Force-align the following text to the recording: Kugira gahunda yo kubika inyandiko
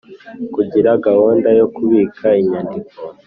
Kugira 0.53 0.91
gahunda 1.05 1.49
yo 1.59 1.65
kubika 1.75 2.27
inyandiko 2.41 2.93